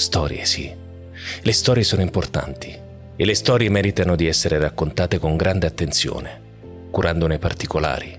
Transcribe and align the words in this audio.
Storie 0.00 0.46
sì. 0.46 0.74
Le 1.42 1.52
storie 1.52 1.84
sono 1.84 2.00
importanti 2.00 2.74
e 3.16 3.24
le 3.26 3.34
storie 3.34 3.68
meritano 3.68 4.16
di 4.16 4.26
essere 4.26 4.58
raccontate 4.58 5.18
con 5.18 5.36
grande 5.36 5.66
attenzione, 5.66 6.40
curandone 6.90 7.38
particolari, 7.38 8.18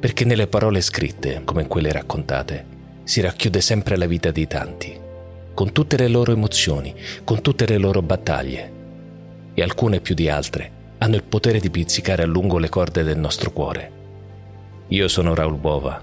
perché 0.00 0.24
nelle 0.24 0.46
parole 0.46 0.80
scritte, 0.80 1.42
come 1.44 1.60
in 1.62 1.68
quelle 1.68 1.92
raccontate, 1.92 2.64
si 3.04 3.20
racchiude 3.20 3.60
sempre 3.60 3.98
la 3.98 4.06
vita 4.06 4.30
di 4.30 4.46
tanti, 4.46 4.98
con 5.52 5.70
tutte 5.72 5.98
le 5.98 6.08
loro 6.08 6.32
emozioni, 6.32 6.94
con 7.24 7.42
tutte 7.42 7.66
le 7.66 7.76
loro 7.76 8.00
battaglie, 8.00 8.72
e 9.52 9.62
alcune 9.62 10.00
più 10.00 10.14
di 10.14 10.30
altre 10.30 10.70
hanno 10.96 11.16
il 11.16 11.24
potere 11.24 11.60
di 11.60 11.68
pizzicare 11.68 12.22
a 12.22 12.26
lungo 12.26 12.56
le 12.56 12.70
corde 12.70 13.02
del 13.02 13.18
nostro 13.18 13.50
cuore. 13.50 13.92
Io 14.88 15.08
sono 15.08 15.34
Raul 15.34 15.58
Bova 15.58 16.02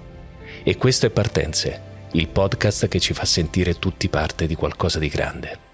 e 0.61 0.77
questo 0.77 1.07
è 1.07 1.09
Partenze, 1.09 1.87
il 2.11 2.27
podcast 2.27 2.87
che 2.87 2.99
ci 2.99 3.13
fa 3.13 3.25
sentire 3.25 3.79
tutti 3.79 4.09
parte 4.09 4.47
di 4.47 4.55
qualcosa 4.55 4.99
di 4.99 5.07
grande 5.07 5.67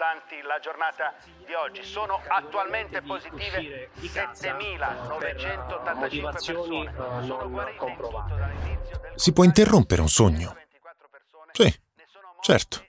riguardanti 0.00 0.40
la 0.42 0.58
giornata 0.60 1.14
di 1.44 1.52
oggi. 1.54 1.82
Sono 1.82 2.20
attualmente 2.28 3.02
positive 3.02 3.90
7.985 4.00 6.32
persone. 6.32 6.94
Sono 7.26 7.50
guarite 7.50 7.96
Si 9.16 9.32
può 9.32 9.42
interrompere 9.44 10.00
un 10.00 10.08
sogno? 10.08 10.56
Sì, 11.52 11.70
certo. 12.40 12.86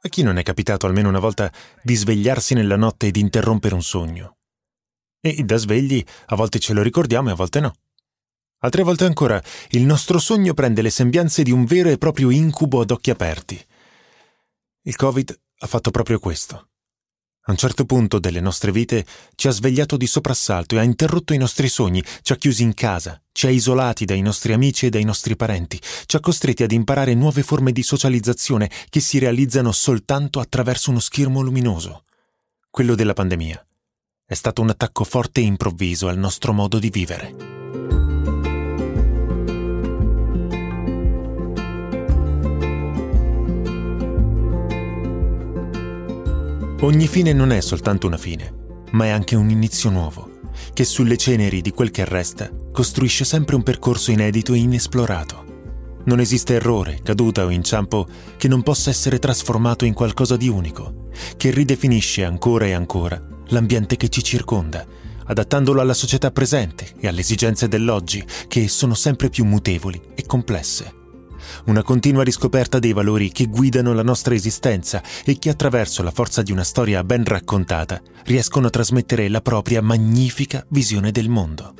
A 0.00 0.08
chi 0.08 0.22
non 0.22 0.38
è 0.38 0.42
capitato 0.42 0.86
almeno 0.86 1.08
una 1.08 1.18
volta 1.18 1.50
di 1.82 1.94
svegliarsi 1.94 2.54
nella 2.54 2.76
notte 2.76 3.06
ed 3.06 3.16
interrompere 3.16 3.74
un 3.74 3.82
sogno? 3.82 4.36
E 5.20 5.42
da 5.42 5.56
svegli 5.56 6.04
a 6.26 6.36
volte 6.36 6.58
ce 6.58 6.72
lo 6.72 6.82
ricordiamo 6.82 7.30
e 7.30 7.32
a 7.32 7.36
volte 7.36 7.60
no. 7.60 7.72
Altre 8.60 8.82
volte 8.82 9.04
ancora 9.04 9.40
il 9.70 9.82
nostro 9.82 10.18
sogno 10.18 10.52
prende 10.52 10.82
le 10.82 10.90
sembianze 10.90 11.44
di 11.44 11.52
un 11.52 11.64
vero 11.64 11.90
e 11.90 11.98
proprio 11.98 12.30
incubo 12.30 12.80
ad 12.80 12.90
occhi 12.90 13.10
aperti. 13.10 13.64
Il 14.82 14.96
Covid 14.96 15.40
ha 15.60 15.66
fatto 15.66 15.90
proprio 15.90 16.18
questo. 16.18 16.68
A 17.48 17.52
un 17.52 17.56
certo 17.56 17.86
punto 17.86 18.18
delle 18.18 18.40
nostre 18.40 18.72
vite 18.72 19.06
ci 19.36 19.46
ha 19.48 19.52
svegliato 19.52 19.96
di 19.96 20.06
soprassalto 20.06 20.74
e 20.74 20.78
ha 20.80 20.82
interrotto 20.82 21.32
i 21.32 21.38
nostri 21.38 21.68
sogni, 21.68 22.02
ci 22.20 22.32
ha 22.32 22.36
chiusi 22.36 22.62
in 22.62 22.74
casa, 22.74 23.22
ci 23.32 23.46
ha 23.46 23.50
isolati 23.50 24.04
dai 24.04 24.20
nostri 24.20 24.52
amici 24.52 24.86
e 24.86 24.90
dai 24.90 25.04
nostri 25.04 25.34
parenti, 25.34 25.80
ci 26.06 26.16
ha 26.16 26.20
costretti 26.20 26.64
ad 26.64 26.72
imparare 26.72 27.14
nuove 27.14 27.42
forme 27.42 27.72
di 27.72 27.82
socializzazione 27.82 28.70
che 28.90 29.00
si 29.00 29.18
realizzano 29.18 29.72
soltanto 29.72 30.40
attraverso 30.40 30.90
uno 30.90 31.00
schermo 31.00 31.40
luminoso. 31.40 32.02
Quello 32.68 32.94
della 32.94 33.14
pandemia. 33.14 33.64
È 34.26 34.34
stato 34.34 34.60
un 34.60 34.68
attacco 34.68 35.04
forte 35.04 35.40
e 35.40 35.44
improvviso 35.44 36.08
al 36.08 36.18
nostro 36.18 36.52
modo 36.52 36.78
di 36.78 36.90
vivere. 36.90 37.47
Ogni 46.82 47.08
fine 47.08 47.32
non 47.32 47.50
è 47.50 47.60
soltanto 47.60 48.06
una 48.06 48.16
fine, 48.16 48.54
ma 48.92 49.06
è 49.06 49.08
anche 49.08 49.34
un 49.34 49.50
inizio 49.50 49.90
nuovo, 49.90 50.30
che 50.72 50.84
sulle 50.84 51.16
ceneri 51.16 51.60
di 51.60 51.72
quel 51.72 51.90
che 51.90 52.04
resta 52.04 52.52
costruisce 52.70 53.24
sempre 53.24 53.56
un 53.56 53.64
percorso 53.64 54.12
inedito 54.12 54.52
e 54.52 54.58
inesplorato. 54.58 55.44
Non 56.04 56.20
esiste 56.20 56.54
errore, 56.54 57.00
caduta 57.02 57.44
o 57.44 57.50
inciampo 57.50 58.06
che 58.36 58.46
non 58.46 58.62
possa 58.62 58.90
essere 58.90 59.18
trasformato 59.18 59.84
in 59.86 59.92
qualcosa 59.92 60.36
di 60.36 60.46
unico, 60.46 61.08
che 61.36 61.50
ridefinisce 61.50 62.22
ancora 62.22 62.66
e 62.66 62.72
ancora 62.74 63.20
l'ambiente 63.48 63.96
che 63.96 64.08
ci 64.08 64.22
circonda, 64.22 64.86
adattandolo 65.24 65.80
alla 65.80 65.94
società 65.94 66.30
presente 66.30 66.92
e 67.00 67.08
alle 67.08 67.22
esigenze 67.22 67.66
dell'oggi, 67.66 68.24
che 68.46 68.68
sono 68.68 68.94
sempre 68.94 69.30
più 69.30 69.44
mutevoli 69.44 70.00
e 70.14 70.24
complesse 70.26 70.97
una 71.66 71.82
continua 71.82 72.22
riscoperta 72.22 72.78
dei 72.78 72.92
valori 72.92 73.30
che 73.30 73.46
guidano 73.46 73.92
la 73.92 74.02
nostra 74.02 74.34
esistenza 74.34 75.02
e 75.24 75.38
che 75.38 75.50
attraverso 75.50 76.02
la 76.02 76.10
forza 76.10 76.42
di 76.42 76.52
una 76.52 76.64
storia 76.64 77.04
ben 77.04 77.24
raccontata 77.24 78.00
riescono 78.24 78.66
a 78.66 78.70
trasmettere 78.70 79.28
la 79.28 79.40
propria 79.40 79.82
magnifica 79.82 80.64
visione 80.68 81.10
del 81.10 81.28
mondo. 81.28 81.74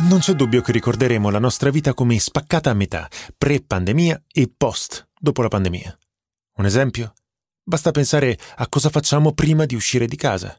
Non 0.00 0.20
c'è 0.20 0.32
dubbio 0.34 0.62
che 0.62 0.70
ricorderemo 0.70 1.28
la 1.28 1.40
nostra 1.40 1.70
vita 1.70 1.92
come 1.92 2.18
spaccata 2.20 2.70
a 2.70 2.74
metà, 2.74 3.08
pre-pandemia 3.36 4.22
e 4.32 4.50
post, 4.56 5.08
dopo 5.18 5.42
la 5.42 5.48
pandemia. 5.48 5.98
Un 6.58 6.66
esempio? 6.66 7.14
Basta 7.64 7.90
pensare 7.90 8.38
a 8.56 8.68
cosa 8.68 8.90
facciamo 8.90 9.32
prima 9.32 9.66
di 9.66 9.74
uscire 9.74 10.06
di 10.06 10.16
casa. 10.16 10.56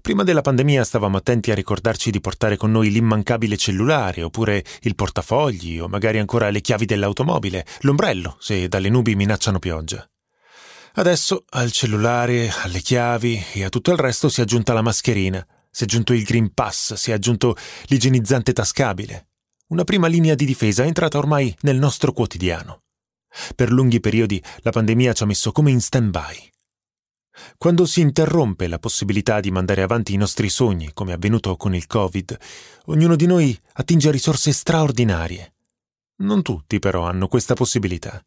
Prima 0.00 0.22
della 0.22 0.40
pandemia 0.40 0.84
stavamo 0.84 1.18
attenti 1.18 1.50
a 1.50 1.54
ricordarci 1.54 2.10
di 2.10 2.20
portare 2.20 2.56
con 2.56 2.70
noi 2.70 2.90
l'immancabile 2.90 3.56
cellulare, 3.56 4.22
oppure 4.22 4.64
il 4.82 4.94
portafogli, 4.94 5.78
o 5.78 5.88
magari 5.88 6.18
ancora 6.18 6.50
le 6.50 6.60
chiavi 6.60 6.86
dell'automobile, 6.86 7.66
l'ombrello, 7.80 8.36
se 8.40 8.68
dalle 8.68 8.88
nubi 8.88 9.14
minacciano 9.14 9.58
pioggia. 9.58 10.08
Adesso 10.94 11.44
al 11.50 11.72
cellulare, 11.72 12.50
alle 12.62 12.80
chiavi 12.80 13.44
e 13.52 13.64
a 13.64 13.68
tutto 13.68 13.90
il 13.90 13.98
resto 13.98 14.30
si 14.30 14.40
è 14.40 14.44
aggiunta 14.44 14.72
la 14.72 14.80
mascherina, 14.80 15.46
si 15.70 15.82
è 15.82 15.84
aggiunto 15.84 16.14
il 16.14 16.22
Green 16.22 16.54
Pass, 16.54 16.94
si 16.94 17.10
è 17.10 17.14
aggiunto 17.14 17.54
l'igienizzante 17.88 18.54
tascabile. 18.54 19.28
Una 19.68 19.84
prima 19.84 20.06
linea 20.06 20.34
di 20.34 20.46
difesa 20.46 20.84
è 20.84 20.86
entrata 20.86 21.18
ormai 21.18 21.54
nel 21.62 21.76
nostro 21.76 22.12
quotidiano. 22.12 22.84
Per 23.54 23.70
lunghi 23.70 24.00
periodi 24.00 24.42
la 24.60 24.70
pandemia 24.70 25.12
ci 25.12 25.22
ha 25.22 25.26
messo 25.26 25.52
come 25.52 25.70
in 25.70 25.80
stand-by. 25.82 26.52
Quando 27.56 27.86
si 27.86 28.00
interrompe 28.00 28.66
la 28.66 28.78
possibilità 28.78 29.40
di 29.40 29.50
mandare 29.50 29.82
avanti 29.82 30.14
i 30.14 30.16
nostri 30.16 30.48
sogni, 30.48 30.90
come 30.92 31.12
è 31.12 31.14
avvenuto 31.14 31.56
con 31.56 31.74
il 31.74 31.86
Covid, 31.86 32.36
ognuno 32.86 33.16
di 33.16 33.26
noi 33.26 33.58
attinge 33.74 34.08
a 34.08 34.12
risorse 34.12 34.52
straordinarie. 34.52 35.54
Non 36.18 36.42
tutti 36.42 36.78
però 36.78 37.06
hanno 37.06 37.28
questa 37.28 37.54
possibilità. 37.54 38.24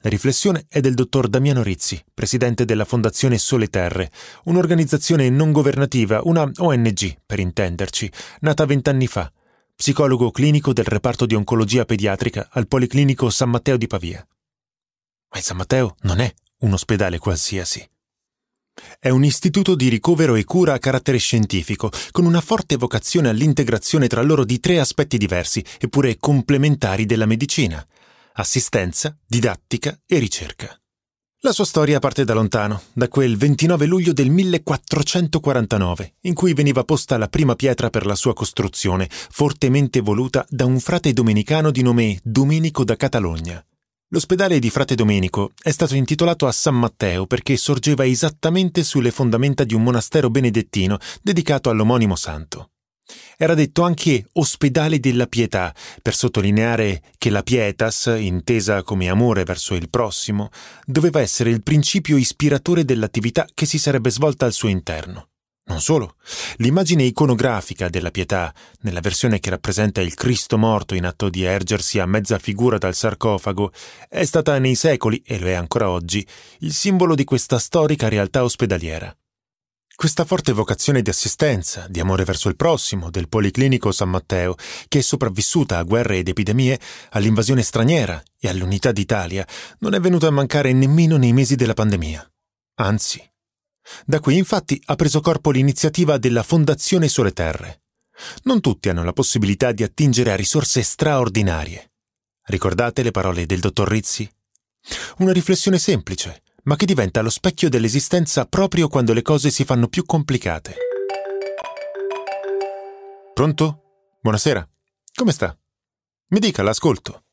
La 0.00 0.08
riflessione 0.10 0.64
è 0.68 0.80
del 0.80 0.94
dottor 0.94 1.28
Damiano 1.28 1.62
Rizzi, 1.62 2.02
presidente 2.14 2.64
della 2.64 2.84
Fondazione 2.84 3.38
Sole 3.38 3.68
Terre, 3.68 4.10
un'organizzazione 4.44 5.28
non 5.28 5.52
governativa, 5.52 6.20
una 6.24 6.50
ONG 6.56 7.18
per 7.24 7.38
intenderci, 7.38 8.10
nata 8.40 8.64
vent'anni 8.64 9.06
fa, 9.06 9.30
psicologo 9.74 10.30
clinico 10.30 10.72
del 10.72 10.86
reparto 10.86 11.26
di 11.26 11.34
oncologia 11.34 11.84
pediatrica 11.84 12.48
al 12.50 12.66
Policlinico 12.66 13.28
San 13.28 13.50
Matteo 13.50 13.76
di 13.76 13.86
Pavia. 13.86 14.26
Ma 15.30 15.38
il 15.38 15.44
San 15.44 15.58
Matteo 15.58 15.96
non 16.00 16.20
è 16.20 16.32
un 16.60 16.72
ospedale 16.72 17.18
qualsiasi. 17.18 17.86
È 18.98 19.08
un 19.08 19.24
istituto 19.24 19.74
di 19.74 19.88
ricovero 19.88 20.34
e 20.34 20.44
cura 20.44 20.72
a 20.72 20.78
carattere 20.78 21.18
scientifico, 21.18 21.90
con 22.10 22.24
una 22.24 22.40
forte 22.40 22.76
vocazione 22.76 23.28
all'integrazione 23.28 24.08
tra 24.08 24.22
loro 24.22 24.44
di 24.44 24.58
tre 24.58 24.80
aspetti 24.80 25.18
diversi, 25.18 25.64
eppure 25.78 26.16
complementari 26.18 27.06
della 27.06 27.26
medicina: 27.26 27.86
assistenza, 28.32 29.16
didattica 29.26 30.00
e 30.06 30.18
ricerca. 30.18 30.76
La 31.40 31.52
sua 31.52 31.64
storia 31.64 32.00
parte 32.00 32.24
da 32.24 32.34
lontano, 32.34 32.82
da 32.92 33.08
quel 33.08 33.36
29 33.36 33.86
luglio 33.86 34.12
del 34.12 34.30
1449, 34.30 36.14
in 36.22 36.34
cui 36.34 36.54
veniva 36.54 36.82
posta 36.82 37.18
la 37.18 37.28
prima 37.28 37.54
pietra 37.54 37.90
per 37.90 38.06
la 38.06 38.16
sua 38.16 38.34
costruzione, 38.34 39.08
fortemente 39.10 40.00
voluta 40.00 40.44
da 40.48 40.64
un 40.64 40.80
frate 40.80 41.12
domenicano 41.12 41.70
di 41.70 41.82
nome 41.82 42.18
Domenico 42.24 42.82
da 42.82 42.96
Catalogna. 42.96 43.64
L'ospedale 44.10 44.60
di 44.60 44.70
Frate 44.70 44.94
Domenico 44.94 45.50
è 45.60 45.72
stato 45.72 45.96
intitolato 45.96 46.46
a 46.46 46.52
San 46.52 46.76
Matteo 46.76 47.26
perché 47.26 47.56
sorgeva 47.56 48.06
esattamente 48.06 48.84
sulle 48.84 49.10
fondamenta 49.10 49.64
di 49.64 49.74
un 49.74 49.82
monastero 49.82 50.30
benedettino 50.30 50.98
dedicato 51.20 51.70
all'omonimo 51.70 52.14
santo. 52.14 52.70
Era 53.36 53.54
detto 53.54 53.82
anche 53.82 54.24
ospedale 54.34 55.00
della 55.00 55.26
pietà, 55.26 55.74
per 56.02 56.14
sottolineare 56.14 57.02
che 57.18 57.30
la 57.30 57.42
pietas, 57.42 58.14
intesa 58.16 58.84
come 58.84 59.08
amore 59.08 59.42
verso 59.42 59.74
il 59.74 59.90
prossimo, 59.90 60.50
doveva 60.84 61.20
essere 61.20 61.50
il 61.50 61.64
principio 61.64 62.16
ispiratore 62.16 62.84
dell'attività 62.84 63.44
che 63.52 63.66
si 63.66 63.78
sarebbe 63.78 64.10
svolta 64.10 64.46
al 64.46 64.52
suo 64.52 64.68
interno. 64.68 65.30
Non 65.68 65.80
solo, 65.80 66.14
l'immagine 66.58 67.02
iconografica 67.02 67.88
della 67.88 68.12
pietà, 68.12 68.54
nella 68.82 69.00
versione 69.00 69.40
che 69.40 69.50
rappresenta 69.50 70.00
il 70.00 70.14
Cristo 70.14 70.58
morto 70.58 70.94
in 70.94 71.04
atto 71.04 71.28
di 71.28 71.42
ergersi 71.42 71.98
a 71.98 72.06
mezza 72.06 72.38
figura 72.38 72.78
dal 72.78 72.94
sarcofago, 72.94 73.72
è 74.08 74.24
stata 74.24 74.58
nei 74.58 74.76
secoli, 74.76 75.20
e 75.26 75.40
lo 75.40 75.48
è 75.48 75.54
ancora 75.54 75.90
oggi, 75.90 76.24
il 76.60 76.72
simbolo 76.72 77.16
di 77.16 77.24
questa 77.24 77.58
storica 77.58 78.08
realtà 78.08 78.44
ospedaliera. 78.44 79.12
Questa 79.96 80.24
forte 80.24 80.52
vocazione 80.52 81.02
di 81.02 81.10
assistenza, 81.10 81.86
di 81.88 81.98
amore 81.98 82.22
verso 82.22 82.48
il 82.48 82.54
prossimo, 82.54 83.10
del 83.10 83.28
Policlinico 83.28 83.90
San 83.90 84.10
Matteo, 84.10 84.54
che 84.86 85.00
è 85.00 85.02
sopravvissuta 85.02 85.78
a 85.78 85.82
guerre 85.82 86.18
ed 86.18 86.28
epidemie, 86.28 86.78
all'invasione 87.10 87.62
straniera 87.62 88.22
e 88.38 88.48
all'unità 88.48 88.92
d'Italia, 88.92 89.44
non 89.80 89.94
è 89.94 90.00
venuta 90.00 90.28
a 90.28 90.30
mancare 90.30 90.72
nemmeno 90.72 91.16
nei 91.16 91.32
mesi 91.32 91.56
della 91.56 91.74
pandemia. 91.74 92.30
Anzi. 92.76 93.30
Da 94.04 94.20
qui 94.20 94.36
infatti 94.36 94.80
ha 94.86 94.94
preso 94.94 95.20
corpo 95.20 95.50
l'iniziativa 95.50 96.18
della 96.18 96.42
Fondazione 96.42 97.08
Sole 97.08 97.32
Terre. 97.32 97.82
Non 98.44 98.60
tutti 98.60 98.88
hanno 98.88 99.04
la 99.04 99.12
possibilità 99.12 99.72
di 99.72 99.82
attingere 99.82 100.32
a 100.32 100.36
risorse 100.36 100.82
straordinarie. 100.82 101.92
Ricordate 102.44 103.02
le 103.02 103.10
parole 103.10 103.46
del 103.46 103.60
dottor 103.60 103.88
Rizzi? 103.88 104.28
Una 105.18 105.32
riflessione 105.32 105.78
semplice, 105.78 106.42
ma 106.64 106.76
che 106.76 106.86
diventa 106.86 107.20
lo 107.20 107.30
specchio 107.30 107.68
dell'esistenza 107.68 108.46
proprio 108.46 108.88
quando 108.88 109.12
le 109.12 109.22
cose 109.22 109.50
si 109.50 109.64
fanno 109.64 109.88
più 109.88 110.04
complicate. 110.04 110.76
Pronto? 113.34 113.82
Buonasera. 114.20 114.66
Come 115.14 115.32
sta? 115.32 115.56
Mi 116.28 116.38
dica, 116.38 116.62
l'ascolto. 116.62 117.24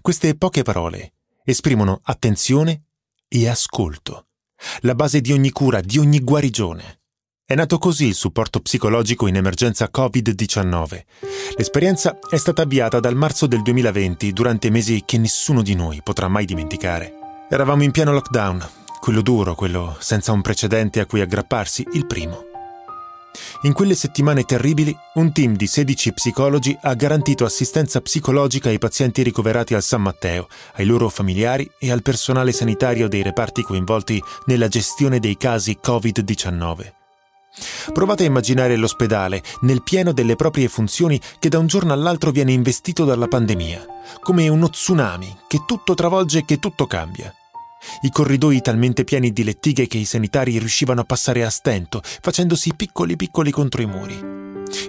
Queste 0.00 0.36
poche 0.36 0.62
parole 0.62 1.14
esprimono 1.44 2.00
attenzione 2.04 2.84
e 3.28 3.48
ascolto, 3.48 4.26
la 4.80 4.94
base 4.94 5.20
di 5.20 5.32
ogni 5.32 5.50
cura, 5.50 5.80
di 5.80 5.98
ogni 5.98 6.20
guarigione. 6.20 7.00
È 7.46 7.54
nato 7.54 7.76
così 7.76 8.06
il 8.06 8.14
supporto 8.14 8.60
psicologico 8.60 9.26
in 9.26 9.36
emergenza 9.36 9.90
Covid-19. 9.94 11.02
L'esperienza 11.56 12.18
è 12.28 12.36
stata 12.36 12.62
avviata 12.62 13.00
dal 13.00 13.16
marzo 13.16 13.46
del 13.46 13.60
2020 13.60 14.32
durante 14.32 14.70
mesi 14.70 15.02
che 15.04 15.18
nessuno 15.18 15.60
di 15.60 15.74
noi 15.74 16.00
potrà 16.02 16.28
mai 16.28 16.46
dimenticare. 16.46 17.12
Eravamo 17.50 17.82
in 17.82 17.90
pieno 17.90 18.12
lockdown, 18.12 18.66
quello 18.98 19.20
duro, 19.20 19.54
quello 19.54 19.94
senza 19.98 20.32
un 20.32 20.40
precedente 20.40 21.00
a 21.00 21.06
cui 21.06 21.20
aggrapparsi, 21.20 21.86
il 21.92 22.06
primo. 22.06 22.53
In 23.62 23.72
quelle 23.72 23.94
settimane 23.94 24.44
terribili, 24.44 24.96
un 25.14 25.32
team 25.32 25.56
di 25.56 25.66
16 25.66 26.12
psicologi 26.12 26.76
ha 26.82 26.94
garantito 26.94 27.44
assistenza 27.44 28.00
psicologica 28.00 28.68
ai 28.68 28.78
pazienti 28.78 29.22
ricoverati 29.22 29.74
al 29.74 29.82
San 29.82 30.02
Matteo, 30.02 30.48
ai 30.74 30.84
loro 30.84 31.08
familiari 31.08 31.70
e 31.78 31.90
al 31.90 32.02
personale 32.02 32.52
sanitario 32.52 33.08
dei 33.08 33.22
reparti 33.22 33.62
coinvolti 33.62 34.22
nella 34.46 34.68
gestione 34.68 35.18
dei 35.18 35.36
casi 35.36 35.78
Covid-19. 35.82 36.92
Provate 37.92 38.24
a 38.24 38.26
immaginare 38.26 38.76
l'ospedale 38.76 39.42
nel 39.60 39.82
pieno 39.82 40.12
delle 40.12 40.36
proprie 40.36 40.68
funzioni 40.68 41.20
che 41.38 41.48
da 41.48 41.58
un 41.58 41.66
giorno 41.66 41.92
all'altro 41.92 42.30
viene 42.32 42.52
investito 42.52 43.04
dalla 43.04 43.28
pandemia, 43.28 43.86
come 44.20 44.48
uno 44.48 44.68
tsunami 44.68 45.38
che 45.46 45.62
tutto 45.66 45.94
travolge 45.94 46.40
e 46.40 46.44
che 46.44 46.58
tutto 46.58 46.86
cambia. 46.86 47.32
I 48.02 48.10
corridoi 48.10 48.60
talmente 48.60 49.04
pieni 49.04 49.32
di 49.32 49.44
lettighe 49.44 49.86
che 49.86 49.98
i 49.98 50.04
sanitari 50.04 50.58
riuscivano 50.58 51.02
a 51.02 51.04
passare 51.04 51.44
a 51.44 51.50
stento, 51.50 52.00
facendosi 52.02 52.74
piccoli 52.74 53.16
piccoli 53.16 53.50
contro 53.50 53.82
i 53.82 53.86
muri. 53.86 54.42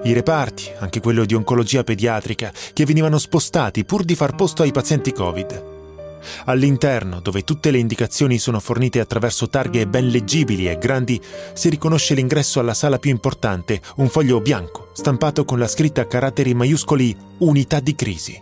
I 0.03 0.13
reparti, 0.13 0.71
anche 0.79 0.99
quello 0.99 1.25
di 1.25 1.33
oncologia 1.33 1.83
pediatrica, 1.83 2.51
che 2.73 2.85
venivano 2.85 3.17
spostati 3.17 3.85
pur 3.85 4.03
di 4.03 4.15
far 4.15 4.35
posto 4.35 4.63
ai 4.63 4.71
pazienti 4.71 5.11
Covid. 5.11 5.73
All'interno, 6.45 7.19
dove 7.19 7.43
tutte 7.43 7.71
le 7.71 7.77
indicazioni 7.77 8.39
sono 8.39 8.59
fornite 8.59 8.99
attraverso 8.99 9.47
targhe 9.47 9.87
ben 9.87 10.07
leggibili 10.07 10.67
e 10.67 10.77
grandi, 10.77 11.21
si 11.53 11.69
riconosce 11.69 12.15
l'ingresso 12.15 12.59
alla 12.59 12.73
sala 12.73 12.99
più 12.99 13.11
importante, 13.11 13.81
un 13.97 14.09
foglio 14.09 14.41
bianco, 14.41 14.89
stampato 14.93 15.45
con 15.45 15.59
la 15.59 15.67
scritta 15.67 16.01
a 16.01 16.05
caratteri 16.05 16.53
maiuscoli 16.53 17.15
Unità 17.39 17.79
di 17.79 17.95
crisi. 17.95 18.41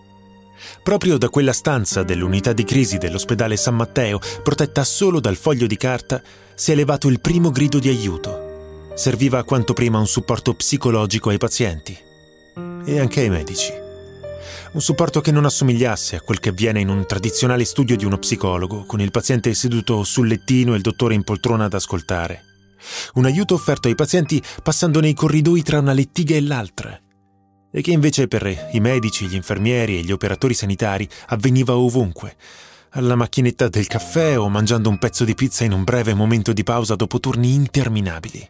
Proprio 0.81 1.17
da 1.17 1.29
quella 1.29 1.53
stanza 1.53 2.03
dell'unità 2.03 2.53
di 2.53 2.63
crisi 2.63 2.97
dell'ospedale 2.97 3.57
San 3.57 3.75
Matteo, 3.75 4.19
protetta 4.41 4.83
solo 4.83 5.19
dal 5.19 5.35
foglio 5.35 5.67
di 5.67 5.77
carta, 5.77 6.21
si 6.55 6.71
è 6.71 6.75
levato 6.75 7.07
il 7.07 7.21
primo 7.21 7.51
grido 7.51 7.79
di 7.79 7.89
aiuto. 7.89 8.91
Serviva 8.95 9.43
quanto 9.43 9.73
prima 9.73 9.97
un 9.97 10.07
supporto 10.07 10.53
psicologico 10.53 11.29
ai 11.29 11.37
pazienti 11.37 11.97
e 12.85 12.99
anche 12.99 13.21
ai 13.21 13.29
medici. 13.29 13.71
Un 14.73 14.81
supporto 14.81 15.21
che 15.21 15.31
non 15.31 15.45
assomigliasse 15.45 16.15
a 16.15 16.21
quel 16.21 16.39
che 16.39 16.49
avviene 16.49 16.79
in 16.79 16.89
un 16.89 17.05
tradizionale 17.05 17.63
studio 17.63 17.95
di 17.95 18.05
uno 18.05 18.17
psicologo, 18.17 18.85
con 18.85 19.01
il 19.01 19.11
paziente 19.11 19.53
seduto 19.53 20.03
sul 20.03 20.27
lettino 20.27 20.73
e 20.73 20.77
il 20.77 20.81
dottore 20.81 21.13
in 21.13 21.23
poltrona 21.23 21.65
ad 21.65 21.73
ascoltare. 21.73 22.43
Un 23.13 23.25
aiuto 23.25 23.53
offerto 23.53 23.87
ai 23.87 23.95
pazienti 23.95 24.41
passando 24.61 24.99
nei 24.99 25.13
corridoi 25.13 25.61
tra 25.61 25.79
una 25.79 25.93
lettiga 25.93 26.35
e 26.35 26.41
l'altra, 26.41 26.99
e 27.75 27.81
che 27.81 27.91
invece 27.91 28.27
per 28.27 28.69
i 28.71 28.79
medici, 28.79 29.25
gli 29.25 29.33
infermieri 29.33 29.97
e 29.97 30.03
gli 30.03 30.11
operatori 30.11 30.53
sanitari 30.53 31.09
avveniva 31.27 31.75
ovunque, 31.75 32.35
alla 32.91 33.15
macchinetta 33.15 33.67
del 33.67 33.87
caffè 33.87 34.37
o 34.37 34.47
mangiando 34.47 34.89
un 34.89 34.99
pezzo 34.99 35.25
di 35.25 35.33
pizza 35.33 35.63
in 35.63 35.71
un 35.71 35.83
breve 35.83 36.13
momento 36.13 36.53
di 36.53 36.63
pausa 36.63 36.95
dopo 36.95 37.19
turni 37.19 37.53
interminabili 37.53 38.49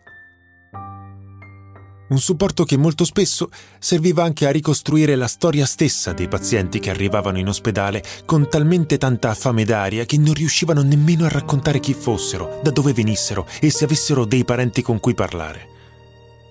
un 2.14 2.20
supporto 2.20 2.64
che 2.64 2.78
molto 2.78 3.06
spesso 3.06 3.50
serviva 3.80 4.24
anche 4.24 4.46
a 4.46 4.52
ricostruire 4.52 5.16
la 5.16 5.28
storia 5.28 5.66
stessa 5.66 6.14
dei 6.14 6.28
pazienti 6.28 6.80
che 6.80 6.92
arrivavano 6.92 7.40
in 7.40 7.48
ospedale 7.48 8.04
con 8.26 8.48
talmente 8.48 8.98
tanta 8.98 9.34
fame 9.34 9.66
d'aria 9.66 10.06
che 10.06 10.18
non 10.18 10.34
riuscivano 10.34 10.84
nemmeno 10.84 11.26
a 11.26 11.30
raccontare 11.30 11.80
chi 11.80 11.94
fossero, 11.94 12.60
da 12.62 12.70
dove 12.70 12.94
venissero 12.94 13.48
e 13.60 13.72
se 13.72 13.86
avessero 13.86 14.26
dei 14.26 14.46
parenti 14.46 14.82
con 14.84 15.00
cui 15.00 15.16
parlare. 15.16 15.73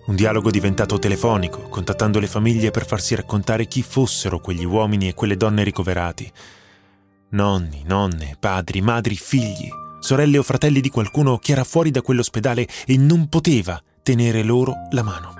Un 0.04 0.16
dialogo 0.16 0.50
diventato 0.50 0.98
telefonico, 0.98 1.68
contattando 1.68 2.18
le 2.18 2.26
famiglie 2.26 2.72
per 2.72 2.84
farsi 2.84 3.14
raccontare 3.14 3.66
chi 3.66 3.82
fossero 3.82 4.40
quegli 4.40 4.64
uomini 4.64 5.06
e 5.06 5.14
quelle 5.14 5.36
donne 5.36 5.62
ricoverati. 5.62 6.30
Nonni, 7.30 7.84
nonne, 7.86 8.36
padri, 8.38 8.80
madri, 8.80 9.14
figli, 9.14 9.68
sorelle 10.00 10.38
o 10.38 10.42
fratelli 10.42 10.80
di 10.80 10.90
qualcuno 10.90 11.38
che 11.38 11.52
era 11.52 11.62
fuori 11.62 11.92
da 11.92 12.02
quell'ospedale 12.02 12.66
e 12.84 12.96
non 12.96 13.28
poteva 13.28 13.80
tenere 14.02 14.42
loro 14.42 14.74
la 14.90 15.04
mano. 15.04 15.34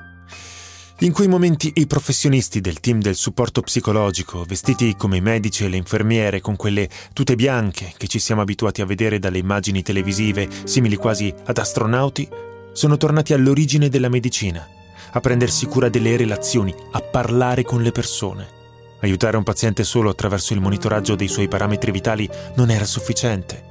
In 1.00 1.12
quei 1.12 1.26
momenti 1.26 1.73
i 1.75 1.88
professionisti 1.88 2.61
del 2.61 2.79
team 2.79 3.00
del 3.00 3.17
supporto 3.17 3.62
psicologico, 3.62 4.44
vestiti 4.44 4.94
come 4.94 5.17
i 5.17 5.20
medici 5.20 5.65
e 5.65 5.69
le 5.69 5.76
infermiere 5.76 6.41
con 6.41 6.55
quelle 6.55 6.88
tute 7.12 7.35
bianche 7.35 7.93
che 7.97 8.06
ci 8.06 8.20
siamo 8.20 8.43
abituati 8.43 8.81
a 8.81 8.87
vedere 8.87 9.19
dalle 9.19 9.38
immagini 9.38 9.82
televisive, 9.82 10.49
simili 10.62 10.94
quasi 10.94 11.35
ad 11.47 11.58
astronauti, 11.58 12.50
sono 12.72 12.96
tornati 12.96 13.32
all'origine 13.32 13.88
della 13.88 14.08
medicina, 14.08 14.66
a 15.12 15.20
prendersi 15.20 15.66
cura 15.66 15.88
delle 15.88 16.16
relazioni, 16.16 16.74
a 16.92 17.00
parlare 17.00 17.62
con 17.62 17.82
le 17.82 17.92
persone. 17.92 18.60
Aiutare 19.00 19.36
un 19.36 19.42
paziente 19.42 19.84
solo 19.84 20.10
attraverso 20.10 20.54
il 20.54 20.60
monitoraggio 20.60 21.16
dei 21.16 21.28
suoi 21.28 21.48
parametri 21.48 21.90
vitali 21.90 22.28
non 22.54 22.70
era 22.70 22.84
sufficiente. 22.84 23.70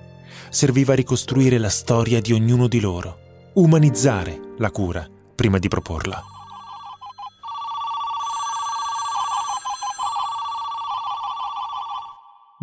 Serviva 0.50 0.94
ricostruire 0.94 1.57
la 1.57 1.69
storia 1.69 2.19
di 2.19 2.33
ognuno 2.33 2.68
di 2.68 2.80
loro, 2.80 3.18
umanizzare 3.53 4.39
la 4.57 4.69
cura 4.69 5.07
prima 5.36 5.57
di 5.57 5.68
proporla. 5.68 6.31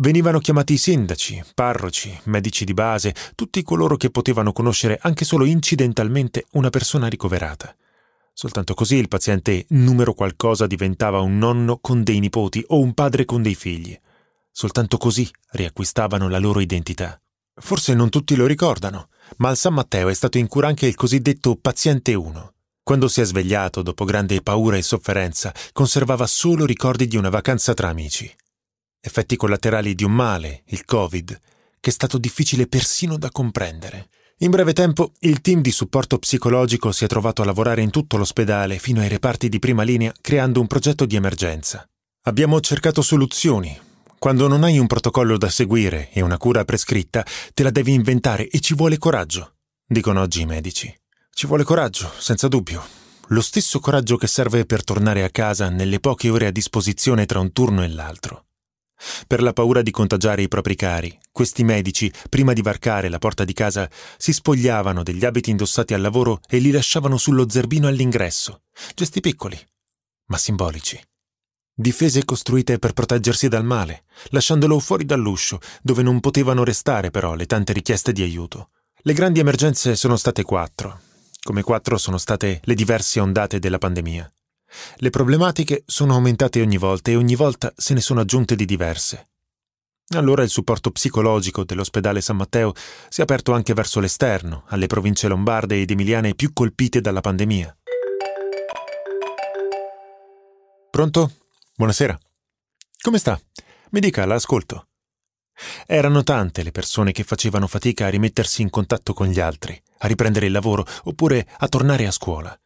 Venivano 0.01 0.39
chiamati 0.39 0.77
sindaci, 0.77 1.43
parroci, 1.53 2.17
medici 2.23 2.63
di 2.63 2.73
base, 2.73 3.13
tutti 3.35 3.61
coloro 3.63 3.97
che 3.97 4.09
potevano 4.09 4.53
conoscere 4.53 4.97
anche 5.01 5.25
solo 5.25 5.43
incidentalmente 5.43 6.45
una 6.51 6.69
persona 6.69 7.07
ricoverata. 7.07 7.75
Soltanto 8.31 8.75
così 8.75 8.95
il 8.95 9.09
paziente 9.09 9.65
numero 9.71 10.13
qualcosa 10.13 10.67
diventava 10.67 11.19
un 11.19 11.37
nonno 11.37 11.79
con 11.81 12.03
dei 12.03 12.19
nipoti 12.19 12.63
o 12.67 12.79
un 12.79 12.93
padre 12.93 13.25
con 13.25 13.41
dei 13.41 13.55
figli. 13.55 13.99
Soltanto 14.49 14.95
così 14.95 15.29
riacquistavano 15.51 16.29
la 16.29 16.39
loro 16.39 16.61
identità. 16.61 17.19
Forse 17.55 17.93
non 17.93 18.07
tutti 18.07 18.37
lo 18.37 18.45
ricordano, 18.45 19.09
ma 19.39 19.49
al 19.49 19.57
San 19.57 19.73
Matteo 19.73 20.07
è 20.07 20.13
stato 20.13 20.37
in 20.37 20.47
cura 20.47 20.69
anche 20.69 20.85
il 20.85 20.95
cosiddetto 20.95 21.57
paziente 21.57 22.13
1. 22.13 22.53
Quando 22.83 23.09
si 23.09 23.19
è 23.19 23.25
svegliato 23.25 23.81
dopo 23.81 24.05
grande 24.05 24.41
paura 24.41 24.77
e 24.77 24.81
sofferenza, 24.81 25.53
conservava 25.73 26.25
solo 26.25 26.65
ricordi 26.65 27.05
di 27.05 27.17
una 27.17 27.29
vacanza 27.29 27.73
tra 27.73 27.89
amici 27.89 28.33
effetti 29.01 29.35
collaterali 29.35 29.95
di 29.95 30.03
un 30.03 30.13
male, 30.13 30.63
il 30.67 30.85
Covid, 30.85 31.39
che 31.79 31.89
è 31.89 31.93
stato 31.93 32.17
difficile 32.17 32.67
persino 32.67 33.17
da 33.17 33.29
comprendere. 33.29 34.09
In 34.41 34.51
breve 34.51 34.73
tempo 34.73 35.11
il 35.19 35.41
team 35.41 35.61
di 35.61 35.71
supporto 35.71 36.17
psicologico 36.17 36.91
si 36.91 37.03
è 37.03 37.07
trovato 37.07 37.41
a 37.41 37.45
lavorare 37.45 37.81
in 37.81 37.89
tutto 37.89 38.15
l'ospedale 38.15 38.77
fino 38.77 39.01
ai 39.01 39.09
reparti 39.09 39.49
di 39.49 39.59
prima 39.59 39.83
linea 39.83 40.13
creando 40.21 40.61
un 40.61 40.67
progetto 40.67 41.05
di 41.05 41.15
emergenza. 41.15 41.85
Abbiamo 42.23 42.59
cercato 42.61 43.01
soluzioni. 43.01 43.77
Quando 44.17 44.47
non 44.47 44.63
hai 44.63 44.77
un 44.77 44.87
protocollo 44.87 45.37
da 45.37 45.49
seguire 45.49 46.09
e 46.11 46.21
una 46.21 46.37
cura 46.37 46.65
prescritta, 46.65 47.25
te 47.53 47.63
la 47.63 47.69
devi 47.69 47.93
inventare 47.93 48.47
e 48.47 48.59
ci 48.59 48.75
vuole 48.75 48.97
coraggio, 48.97 49.55
dicono 49.85 50.21
oggi 50.21 50.41
i 50.41 50.45
medici. 50.45 50.93
Ci 51.33 51.47
vuole 51.47 51.63
coraggio, 51.63 52.11
senza 52.17 52.49
dubbio. 52.49 52.83
Lo 53.27 53.41
stesso 53.41 53.79
coraggio 53.79 54.17
che 54.17 54.27
serve 54.27 54.65
per 54.65 54.83
tornare 54.83 55.23
a 55.23 55.29
casa 55.29 55.69
nelle 55.69 55.99
poche 55.99 56.29
ore 56.29 56.47
a 56.47 56.51
disposizione 56.51 57.25
tra 57.25 57.39
un 57.39 57.53
turno 57.53 57.83
e 57.83 57.87
l'altro. 57.87 58.48
Per 59.27 59.41
la 59.41 59.53
paura 59.53 59.81
di 59.81 59.91
contagiare 59.91 60.41
i 60.41 60.47
propri 60.47 60.75
cari, 60.75 61.17
questi 61.31 61.63
medici, 61.63 62.11
prima 62.29 62.53
di 62.53 62.61
varcare 62.61 63.09
la 63.09 63.17
porta 63.17 63.45
di 63.45 63.53
casa, 63.53 63.89
si 64.17 64.33
spogliavano 64.33 65.03
degli 65.03 65.25
abiti 65.25 65.49
indossati 65.49 65.93
al 65.93 66.01
lavoro 66.01 66.41
e 66.47 66.59
li 66.59 66.71
lasciavano 66.71 67.17
sullo 67.17 67.49
zerbino 67.49 67.87
all'ingresso. 67.87 68.63
Gesti 68.93 69.19
piccoli, 69.21 69.57
ma 70.27 70.37
simbolici. 70.37 70.99
Difese 71.73 72.25
costruite 72.25 72.77
per 72.77 72.91
proteggersi 72.91 73.47
dal 73.47 73.63
male, 73.63 74.03
lasciandolo 74.31 74.79
fuori 74.79 75.05
dall'uscio, 75.05 75.59
dove 75.81 76.01
non 76.01 76.19
potevano 76.19 76.65
restare 76.65 77.09
però 77.09 77.35
le 77.35 77.45
tante 77.45 77.71
richieste 77.71 78.11
di 78.11 78.21
aiuto. 78.21 78.71
Le 79.01 79.13
grandi 79.13 79.39
emergenze 79.39 79.95
sono 79.95 80.17
state 80.17 80.43
quattro. 80.43 80.99
come 81.41 81.63
quattro 81.63 81.97
sono 81.97 82.17
state 82.17 82.59
le 82.63 82.73
diverse 82.75 83.19
ondate 83.19 83.59
della 83.59 83.77
pandemia. 83.77 84.31
Le 84.97 85.09
problematiche 85.09 85.83
sono 85.85 86.13
aumentate 86.13 86.61
ogni 86.61 86.77
volta 86.77 87.11
e 87.11 87.15
ogni 87.15 87.35
volta 87.35 87.73
se 87.75 87.93
ne 87.93 88.01
sono 88.01 88.21
aggiunte 88.21 88.55
di 88.55 88.65
diverse. 88.65 89.29
Allora 90.15 90.41
il 90.41 90.49
supporto 90.49 90.89
psicologico 90.89 91.63
dell'ospedale 91.63 92.21
San 92.21 92.37
Matteo 92.37 92.73
si 93.09 93.19
è 93.19 93.23
aperto 93.23 93.53
anche 93.53 93.73
verso 93.73 93.99
l'esterno, 93.99 94.63
alle 94.67 94.87
province 94.87 95.27
lombarde 95.27 95.79
ed 95.79 95.91
emiliane 95.91 96.33
più 96.33 96.51
colpite 96.51 96.99
dalla 96.99 97.21
pandemia. 97.21 97.77
Pronto? 100.89 101.31
Buonasera. 101.75 102.17
Come 103.01 103.19
sta? 103.19 103.39
Mi 103.91 103.99
dica, 103.99 104.25
l'ascolto. 104.25 104.87
Erano 105.85 106.23
tante 106.23 106.63
le 106.63 106.71
persone 106.71 107.11
che 107.11 107.23
facevano 107.23 107.67
fatica 107.67 108.07
a 108.07 108.09
rimettersi 108.09 108.61
in 108.61 108.69
contatto 108.69 109.13
con 109.13 109.27
gli 109.27 109.39
altri, 109.39 109.79
a 109.99 110.07
riprendere 110.07 110.47
il 110.47 110.51
lavoro 110.51 110.85
oppure 111.03 111.47
a 111.57 111.67
tornare 111.67 112.07
a 112.07 112.11
scuola. 112.11 112.59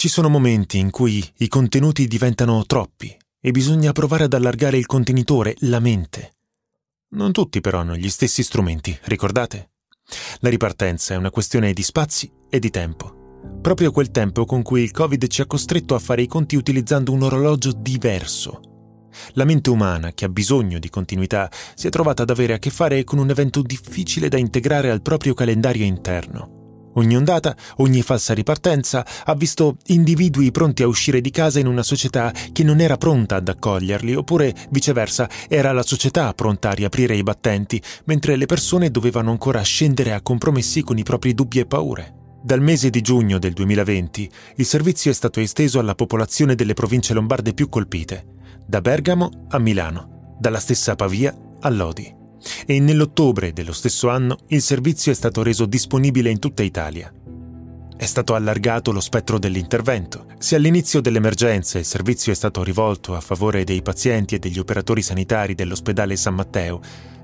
Ci 0.00 0.08
sono 0.08 0.30
momenti 0.30 0.78
in 0.78 0.88
cui 0.88 1.22
i 1.40 1.48
contenuti 1.48 2.08
diventano 2.08 2.64
troppi 2.64 3.14
e 3.38 3.50
bisogna 3.50 3.92
provare 3.92 4.24
ad 4.24 4.32
allargare 4.32 4.78
il 4.78 4.86
contenitore, 4.86 5.54
la 5.58 5.78
mente. 5.78 6.36
Non 7.16 7.32
tutti 7.32 7.60
però 7.60 7.80
hanno 7.80 7.96
gli 7.96 8.08
stessi 8.08 8.42
strumenti, 8.42 8.98
ricordate? 9.02 9.72
La 10.38 10.48
ripartenza 10.48 11.12
è 11.12 11.18
una 11.18 11.28
questione 11.28 11.74
di 11.74 11.82
spazi 11.82 12.32
e 12.48 12.58
di 12.58 12.70
tempo. 12.70 13.40
Proprio 13.60 13.92
quel 13.92 14.10
tempo 14.10 14.46
con 14.46 14.62
cui 14.62 14.80
il 14.80 14.90
Covid 14.90 15.26
ci 15.26 15.42
ha 15.42 15.46
costretto 15.46 15.94
a 15.94 15.98
fare 15.98 16.22
i 16.22 16.26
conti 16.26 16.56
utilizzando 16.56 17.12
un 17.12 17.24
orologio 17.24 17.70
diverso. 17.70 19.08
La 19.32 19.44
mente 19.44 19.68
umana, 19.68 20.12
che 20.12 20.24
ha 20.24 20.30
bisogno 20.30 20.78
di 20.78 20.88
continuità, 20.88 21.50
si 21.74 21.88
è 21.88 21.90
trovata 21.90 22.22
ad 22.22 22.30
avere 22.30 22.54
a 22.54 22.58
che 22.58 22.70
fare 22.70 23.04
con 23.04 23.18
un 23.18 23.28
evento 23.28 23.60
difficile 23.60 24.30
da 24.30 24.38
integrare 24.38 24.90
al 24.90 25.02
proprio 25.02 25.34
calendario 25.34 25.84
interno. 25.84 26.59
Ogni 26.94 27.16
ondata, 27.16 27.54
ogni 27.76 28.02
falsa 28.02 28.34
ripartenza 28.34 29.06
ha 29.24 29.34
visto 29.34 29.76
individui 29.86 30.50
pronti 30.50 30.82
a 30.82 30.88
uscire 30.88 31.20
di 31.20 31.30
casa 31.30 31.60
in 31.60 31.66
una 31.66 31.82
società 31.82 32.32
che 32.52 32.64
non 32.64 32.80
era 32.80 32.96
pronta 32.96 33.36
ad 33.36 33.48
accoglierli, 33.48 34.14
oppure 34.14 34.54
viceversa, 34.70 35.28
era 35.48 35.72
la 35.72 35.82
società 35.82 36.32
pronta 36.34 36.70
a 36.70 36.74
riaprire 36.74 37.14
i 37.14 37.22
battenti, 37.22 37.80
mentre 38.04 38.36
le 38.36 38.46
persone 38.46 38.90
dovevano 38.90 39.30
ancora 39.30 39.62
scendere 39.62 40.12
a 40.12 40.20
compromessi 40.20 40.82
con 40.82 40.98
i 40.98 41.04
propri 41.04 41.32
dubbi 41.34 41.60
e 41.60 41.66
paure. 41.66 42.14
Dal 42.42 42.60
mese 42.60 42.90
di 42.90 43.02
giugno 43.02 43.38
del 43.38 43.52
2020 43.52 44.30
il 44.56 44.64
servizio 44.64 45.10
è 45.10 45.14
stato 45.14 45.40
esteso 45.40 45.78
alla 45.78 45.94
popolazione 45.94 46.54
delle 46.54 46.74
province 46.74 47.12
lombarde 47.14 47.52
più 47.52 47.68
colpite, 47.68 48.24
da 48.66 48.80
Bergamo 48.80 49.46
a 49.50 49.58
Milano, 49.58 50.36
dalla 50.38 50.58
stessa 50.58 50.96
Pavia 50.96 51.36
a 51.60 51.68
Lodi 51.68 52.18
e 52.66 52.80
nell'ottobre 52.80 53.52
dello 53.52 53.72
stesso 53.72 54.08
anno 54.08 54.38
il 54.48 54.62
servizio 54.62 55.12
è 55.12 55.14
stato 55.14 55.42
reso 55.42 55.66
disponibile 55.66 56.30
in 56.30 56.38
tutta 56.38 56.62
Italia. 56.62 57.12
È 57.96 58.06
stato 58.06 58.34
allargato 58.34 58.92
lo 58.92 59.00
spettro 59.00 59.38
dell'intervento. 59.38 60.24
Se 60.38 60.54
all'inizio 60.54 61.02
dell'emergenza 61.02 61.78
il 61.78 61.84
servizio 61.84 62.32
è 62.32 62.34
stato 62.34 62.62
rivolto 62.62 63.14
a 63.14 63.20
favore 63.20 63.62
dei 63.64 63.82
pazienti 63.82 64.34
e 64.34 64.38
degli 64.38 64.58
operatori 64.58 65.02
sanitari 65.02 65.54
dell'ospedale 65.54 66.16
San 66.16 66.34
Matteo, 66.34 66.80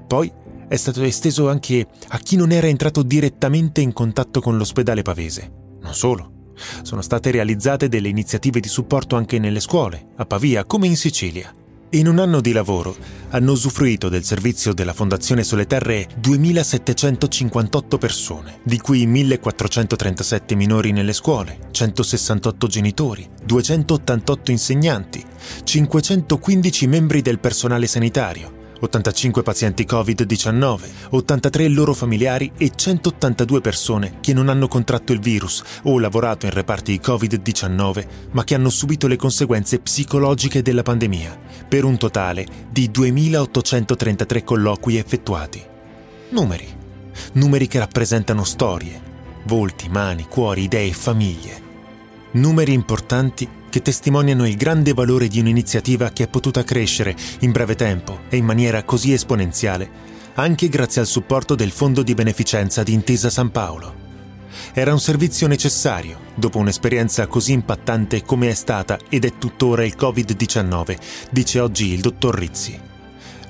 poi 0.07 0.31
è 0.69 0.77
stato 0.77 1.03
esteso 1.03 1.49
anche 1.49 1.87
a 2.09 2.19
chi 2.19 2.37
non 2.37 2.53
era 2.53 2.67
entrato 2.67 3.03
direttamente 3.03 3.81
in 3.81 3.93
contatto 3.93 4.41
con 4.41 4.59
l'ospedale 4.59 5.01
pavese. 5.01 5.51
Non 5.81 5.95
solo. 5.95 6.33
Sono 6.83 7.03
state 7.03 7.31
realizzate 7.31 7.89
delle 7.89 8.09
iniziative 8.09 8.61
di 8.61 8.69
supporto 8.69 9.17
anche 9.17 9.39
nelle 9.39 9.61
scuole, 9.61 10.09
a 10.17 10.27
Pavia 10.27 10.65
come 10.65 10.87
in 10.87 10.97
Sicilia. 10.97 11.55
In 11.91 12.09
un 12.09 12.19
anno 12.19 12.41
di 12.41 12.51
lavoro 12.51 12.97
hanno 13.31 13.53
usufruito 13.53 14.09
del 14.09 14.25
servizio 14.25 14.75
della 14.75 14.93
Fondazione 14.93 15.45
Sole 15.45 15.67
Terre 15.67 16.09
2.758 16.21 17.97
persone, 17.97 18.59
di 18.65 18.79
cui 18.81 19.07
1.437 19.07 20.57
minori 20.57 20.91
nelle 20.91 21.13
scuole, 21.13 21.69
168 21.71 22.67
genitori, 22.67 23.29
288 23.45 24.51
insegnanti, 24.51 25.25
515 25.63 26.87
membri 26.89 27.23
del 27.23 27.39
personale 27.39 27.87
sanitario, 27.87 28.56
85 28.79 29.43
pazienti 29.43 29.85
Covid-19, 29.85 30.81
83 31.11 31.69
loro 31.69 31.95
familiari 31.95 32.53
e 32.57 32.71
182 32.75 33.61
persone 33.61 34.19
che 34.21 34.35
non 34.35 34.49
hanno 34.49 34.69
contratto 34.69 35.13
il 35.13 35.21
virus 35.21 35.63
o 35.85 35.99
lavorato 35.99 36.47
in 36.47 36.53
reparti 36.53 37.01
Covid-19 37.03 38.07
ma 38.33 38.45
che 38.45 38.55
hanno 38.55 38.71
subito 38.71 39.07
le 39.07 39.17
conseguenze 39.17 39.79
psicologiche 39.79 40.63
della 40.63 40.83
pandemia, 40.83 41.39
per 41.69 41.85
un 41.85 41.97
totale 41.97 42.47
di 42.71 42.91
2.833 42.91 44.45
colloqui 44.45 44.97
effettuati. 44.97 45.63
Numeri. 46.31 46.85
Numeri 47.33 47.67
che 47.67 47.79
rappresentano 47.79 48.45
storie, 48.45 49.01
volti, 49.45 49.89
mani, 49.89 50.27
cuori, 50.29 50.65
idee, 50.65 50.93
famiglie. 50.93 51.65
Numeri 52.33 52.73
importanti 52.73 53.49
che 53.77 53.83
testimoniano 53.83 54.47
il 54.47 54.57
grande 54.57 54.95
valore 54.95 55.29
di 55.29 55.39
un'iniziativa 55.39 56.09
che 56.09 56.25
è 56.25 56.29
potuta 56.29 56.65
crescere 56.65 57.15
in 57.41 57.53
breve 57.53 57.75
tempo 57.75 58.21
e 58.31 58.39
in 58.39 58.45
maniera 58.47 58.83
così 58.85 59.13
esponenziale, 59.13 59.91
anche 60.37 60.71
grazie 60.71 61.03
al 61.03 61.07
supporto 61.07 61.55
del 61.55 61.71
Fondo 61.71 62.03
di 62.03 62.15
Beneficenza 62.15 62.83
di 62.83 62.95
Intesa 62.95 63.29
San 63.29 63.51
Paolo. 63.51 63.95
Era 64.73 64.95
un 64.95 64.99
servizio 64.99 65.47
necessario 65.47 66.21
dopo 66.35 66.57
un'esperienza 66.57 67.27
così 67.27 67.53
impattante 67.53 68.23
come 68.23 68.49
è 68.49 68.55
stata 68.55 68.99
ed 69.11 69.27
è 69.27 69.37
tuttora 69.37 69.85
il 69.85 69.95
Covid-19, 69.95 70.97
dice 71.31 71.61
oggi 71.61 71.93
il 71.93 72.01
dottor 72.01 72.35
Rizzi. 72.35 72.81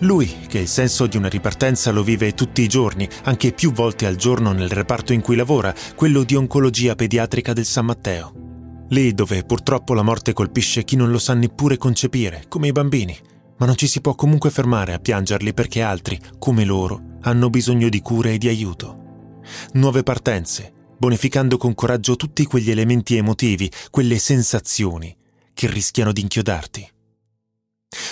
Lui, 0.00 0.38
che 0.48 0.58
il 0.58 0.68
senso 0.68 1.06
di 1.06 1.16
una 1.16 1.28
ripartenza 1.28 1.92
lo 1.92 2.02
vive 2.02 2.34
tutti 2.34 2.62
i 2.62 2.68
giorni, 2.68 3.08
anche 3.22 3.52
più 3.52 3.70
volte 3.70 4.06
al 4.06 4.16
giorno 4.16 4.50
nel 4.50 4.70
reparto 4.70 5.12
in 5.12 5.20
cui 5.20 5.36
lavora, 5.36 5.72
quello 5.94 6.24
di 6.24 6.34
oncologia 6.34 6.96
pediatrica 6.96 7.52
del 7.52 7.64
San 7.64 7.84
Matteo. 7.84 8.45
Lì 8.90 9.12
dove 9.14 9.42
purtroppo 9.42 9.94
la 9.94 10.02
morte 10.02 10.32
colpisce 10.32 10.84
chi 10.84 10.96
non 10.96 11.10
lo 11.10 11.18
sa 11.18 11.34
neppure 11.34 11.76
concepire, 11.76 12.44
come 12.48 12.68
i 12.68 12.72
bambini, 12.72 13.16
ma 13.58 13.66
non 13.66 13.76
ci 13.76 13.88
si 13.88 14.00
può 14.00 14.14
comunque 14.14 14.50
fermare 14.50 14.92
a 14.92 14.98
piangerli 14.98 15.52
perché 15.54 15.82
altri, 15.82 16.20
come 16.38 16.64
loro, 16.64 17.18
hanno 17.22 17.50
bisogno 17.50 17.88
di 17.88 18.00
cure 18.00 18.34
e 18.34 18.38
di 18.38 18.48
aiuto. 18.48 19.40
Nuove 19.72 20.02
partenze, 20.02 20.72
bonificando 20.98 21.56
con 21.56 21.74
coraggio 21.74 22.16
tutti 22.16 22.44
quegli 22.44 22.70
elementi 22.70 23.16
emotivi, 23.16 23.70
quelle 23.90 24.18
sensazioni 24.18 25.14
che 25.52 25.68
rischiano 25.68 26.12
di 26.12 26.20
inchiodarti. 26.20 26.88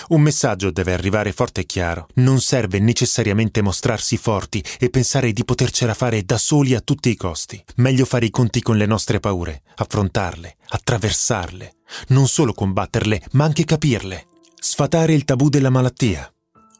Un 0.08 0.20
messaggio 0.20 0.70
deve 0.70 0.92
arrivare 0.92 1.32
forte 1.32 1.62
e 1.62 1.66
chiaro. 1.66 2.08
Non 2.14 2.40
serve 2.40 2.78
necessariamente 2.78 3.62
mostrarsi 3.62 4.16
forti 4.16 4.62
e 4.78 4.90
pensare 4.90 5.32
di 5.32 5.44
potercela 5.44 5.94
fare 5.94 6.22
da 6.24 6.38
soli 6.38 6.74
a 6.74 6.80
tutti 6.80 7.10
i 7.10 7.16
costi. 7.16 7.62
Meglio 7.76 8.04
fare 8.04 8.26
i 8.26 8.30
conti 8.30 8.60
con 8.60 8.76
le 8.76 8.86
nostre 8.86 9.20
paure, 9.20 9.62
affrontarle, 9.76 10.56
attraversarle, 10.68 11.74
non 12.08 12.28
solo 12.28 12.52
combatterle, 12.52 13.22
ma 13.32 13.44
anche 13.44 13.64
capirle. 13.64 14.26
Sfatare 14.58 15.12
il 15.12 15.24
tabù 15.24 15.48
della 15.50 15.70
malattia, 15.70 16.33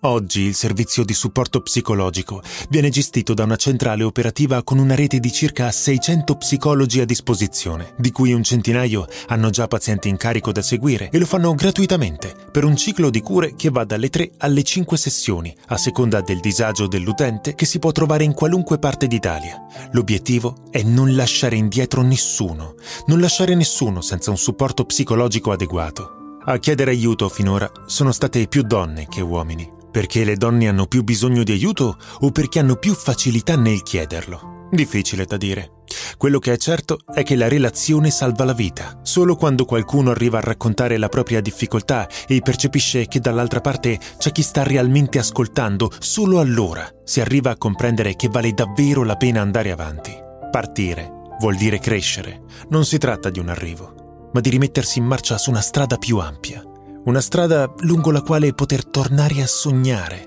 Oggi 0.06 0.42
il 0.42 0.54
servizio 0.54 1.02
di 1.02 1.14
supporto 1.14 1.62
psicologico 1.62 2.42
viene 2.68 2.90
gestito 2.90 3.32
da 3.32 3.44
una 3.44 3.56
centrale 3.56 4.02
operativa 4.02 4.62
con 4.62 4.78
una 4.78 4.94
rete 4.94 5.18
di 5.18 5.32
circa 5.32 5.70
600 5.70 6.36
psicologi 6.36 7.00
a 7.00 7.06
disposizione, 7.06 7.94
di 7.96 8.10
cui 8.10 8.34
un 8.34 8.42
centinaio 8.42 9.06
hanno 9.28 9.48
già 9.48 9.66
pazienti 9.66 10.10
in 10.10 10.18
carico 10.18 10.52
da 10.52 10.60
seguire 10.60 11.08
e 11.10 11.18
lo 11.18 11.24
fanno 11.24 11.54
gratuitamente 11.54 12.34
per 12.52 12.64
un 12.64 12.76
ciclo 12.76 13.08
di 13.08 13.22
cure 13.22 13.54
che 13.56 13.70
va 13.70 13.84
dalle 13.84 14.10
3 14.10 14.32
alle 14.40 14.62
5 14.62 14.94
sessioni, 14.98 15.56
a 15.68 15.78
seconda 15.78 16.20
del 16.20 16.40
disagio 16.40 16.86
dell'utente 16.86 17.54
che 17.54 17.64
si 17.64 17.78
può 17.78 17.90
trovare 17.90 18.24
in 18.24 18.34
qualunque 18.34 18.78
parte 18.78 19.06
d'Italia. 19.06 19.64
L'obiettivo 19.92 20.66
è 20.70 20.82
non 20.82 21.14
lasciare 21.14 21.56
indietro 21.56 22.02
nessuno, 22.02 22.74
non 23.06 23.20
lasciare 23.20 23.54
nessuno 23.54 24.02
senza 24.02 24.28
un 24.28 24.36
supporto 24.36 24.84
psicologico 24.84 25.50
adeguato. 25.50 26.40
A 26.44 26.58
chiedere 26.58 26.90
aiuto 26.90 27.30
finora 27.30 27.72
sono 27.86 28.12
state 28.12 28.48
più 28.48 28.60
donne 28.64 29.06
che 29.08 29.22
uomini. 29.22 29.73
Perché 29.94 30.24
le 30.24 30.34
donne 30.34 30.66
hanno 30.66 30.86
più 30.86 31.04
bisogno 31.04 31.44
di 31.44 31.52
aiuto 31.52 31.96
o 32.18 32.30
perché 32.32 32.58
hanno 32.58 32.74
più 32.74 32.94
facilità 32.94 33.54
nel 33.54 33.84
chiederlo? 33.84 34.66
Difficile 34.72 35.24
da 35.24 35.36
dire. 35.36 35.84
Quello 36.18 36.40
che 36.40 36.52
è 36.52 36.56
certo 36.56 36.98
è 37.14 37.22
che 37.22 37.36
la 37.36 37.46
relazione 37.46 38.10
salva 38.10 38.42
la 38.42 38.54
vita. 38.54 38.98
Solo 39.02 39.36
quando 39.36 39.64
qualcuno 39.64 40.10
arriva 40.10 40.38
a 40.38 40.40
raccontare 40.40 40.98
la 40.98 41.08
propria 41.08 41.40
difficoltà 41.40 42.08
e 42.26 42.40
percepisce 42.40 43.06
che 43.06 43.20
dall'altra 43.20 43.60
parte 43.60 44.00
c'è 44.18 44.32
chi 44.32 44.42
sta 44.42 44.64
realmente 44.64 45.20
ascoltando, 45.20 45.92
solo 46.00 46.40
allora 46.40 46.84
si 47.04 47.20
arriva 47.20 47.50
a 47.50 47.56
comprendere 47.56 48.16
che 48.16 48.26
vale 48.26 48.50
davvero 48.52 49.04
la 49.04 49.14
pena 49.14 49.42
andare 49.42 49.70
avanti. 49.70 50.12
Partire 50.50 51.08
vuol 51.38 51.54
dire 51.54 51.78
crescere. 51.78 52.42
Non 52.70 52.84
si 52.84 52.98
tratta 52.98 53.30
di 53.30 53.38
un 53.38 53.48
arrivo, 53.48 54.30
ma 54.32 54.40
di 54.40 54.50
rimettersi 54.50 54.98
in 54.98 55.04
marcia 55.04 55.38
su 55.38 55.50
una 55.50 55.60
strada 55.60 55.98
più 55.98 56.18
ampia 56.18 56.64
una 57.04 57.20
strada 57.20 57.72
lungo 57.80 58.10
la 58.10 58.22
quale 58.22 58.54
poter 58.54 58.84
tornare 58.86 59.42
a 59.42 59.46
sognare. 59.46 60.26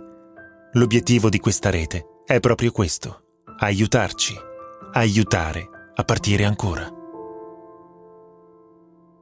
L'obiettivo 0.74 1.28
di 1.30 1.40
questa 1.40 1.72
rete 1.72 2.22
è 2.26 2.40
proprio 2.40 2.72
questo, 2.72 3.42
aiutarci, 3.60 4.36
aiutare 4.92 5.68
a 5.96 6.04
partire 6.04 6.44
ancora. 6.44 6.88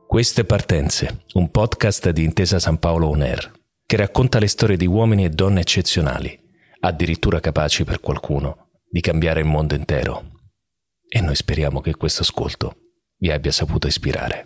Queste 0.06 0.44
partenze, 0.44 1.24
un 1.34 1.50
podcast 1.50 2.10
di 2.10 2.24
Intesa 2.24 2.60
San 2.60 2.78
Paolo 2.78 3.08
On 3.08 3.22
Air, 3.22 3.52
che 3.86 3.96
racconta 3.96 4.40
le 4.40 4.48
storie 4.48 4.76
di 4.76 4.86
uomini 4.86 5.24
e 5.24 5.30
donne 5.30 5.62
eccezionali, 5.62 6.38
addirittura 6.82 7.40
capaci 7.40 7.86
per 7.86 8.02
qualcuno 8.02 8.70
di 8.90 9.00
cambiare 9.00 9.40
il 9.40 9.46
mondo 9.46 9.76
intero. 9.76 10.32
E 11.08 11.22
noi 11.22 11.36
speriamo 11.36 11.80
che 11.80 11.96
questo 11.96 12.22
ascolto 12.22 12.76
vi 13.18 13.32
abbia 13.32 13.52
saputo 13.52 13.88
ispirare. 13.88 14.46